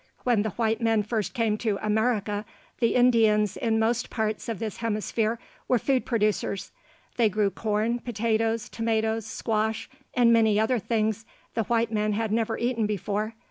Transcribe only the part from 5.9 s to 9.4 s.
producers. They grew corn, potatoes, tomatoes,